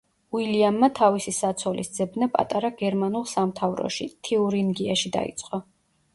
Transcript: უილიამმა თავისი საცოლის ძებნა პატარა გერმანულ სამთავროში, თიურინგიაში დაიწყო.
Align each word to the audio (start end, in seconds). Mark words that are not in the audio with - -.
უილიამმა 0.37 0.87
თავისი 0.99 1.33
საცოლის 1.39 1.91
ძებნა 1.97 2.29
პატარა 2.39 2.73
გერმანულ 2.81 3.29
სამთავროში, 3.35 4.09
თიურინგიაში 4.31 5.15
დაიწყო. 5.21 5.63